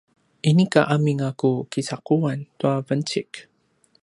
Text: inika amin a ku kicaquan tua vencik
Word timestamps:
inika 0.49 0.81
amin 0.93 1.19
a 1.27 1.29
ku 1.39 1.51
kicaquan 1.71 2.39
tua 2.59 2.75
vencik 2.87 3.31